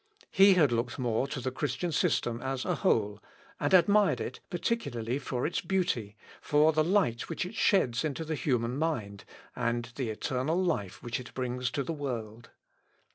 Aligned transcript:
He 0.31 0.55
had 0.55 0.71
looked 0.71 0.97
more 0.97 1.27
to 1.27 1.39
the 1.39 1.51
Christian 1.51 1.91
system 1.91 2.41
as 2.41 2.65
a 2.65 2.73
whole, 2.73 3.21
and 3.59 3.71
admired 3.71 4.19
it 4.19 4.39
particularly 4.49 5.19
for 5.19 5.45
its 5.45 5.61
beauty, 5.61 6.17
for 6.41 6.73
the 6.73 6.83
light 6.83 7.29
which 7.29 7.45
it 7.45 7.53
sheds 7.53 8.03
into 8.03 8.25
the 8.25 8.33
human 8.33 8.77
mind, 8.79 9.25
and 9.55 9.91
the 9.97 10.09
eternal 10.09 10.59
life 10.59 11.03
which 11.03 11.19
it 11.19 11.35
brings 11.35 11.69
to 11.69 11.83
the 11.83 11.93
world. 11.93 12.49